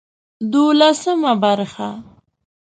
دولسمه 0.53 1.33
برخه 1.43 1.89